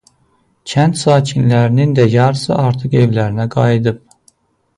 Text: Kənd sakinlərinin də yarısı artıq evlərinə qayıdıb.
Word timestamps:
Kənd 0.69 0.95
sakinlərinin 1.01 1.93
də 1.99 2.07
yarısı 2.15 2.57
artıq 2.65 2.97
evlərinə 3.03 3.47
qayıdıb. 3.59 4.03